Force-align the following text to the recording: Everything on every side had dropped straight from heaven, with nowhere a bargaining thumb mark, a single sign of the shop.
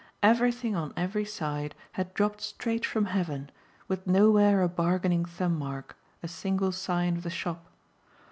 Everything 0.23 0.75
on 0.75 0.95
every 0.97 1.25
side 1.25 1.75
had 1.91 2.15
dropped 2.15 2.41
straight 2.41 2.83
from 2.83 3.05
heaven, 3.05 3.51
with 3.87 4.07
nowhere 4.07 4.63
a 4.63 4.67
bargaining 4.67 5.25
thumb 5.25 5.55
mark, 5.59 5.95
a 6.23 6.27
single 6.27 6.71
sign 6.71 7.17
of 7.17 7.21
the 7.21 7.29
shop. 7.29 7.67